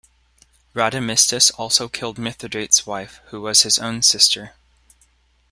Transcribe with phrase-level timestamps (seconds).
[0.73, 4.55] Rhadamistus also killed Mithridates' wife, who was his own sister.